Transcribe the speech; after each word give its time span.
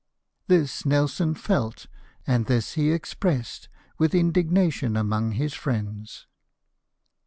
This 0.47 0.83
Nelson 0.83 1.35
felt, 1.35 1.85
and 2.25 2.47
this 2.47 2.71
he 2.71 2.91
ex 2.91 3.13
pressed 3.13 3.69
with 3.99 4.15
indignation 4.15 4.97
among 4.97 5.33
his 5.33 5.53
friends. 5.53 6.25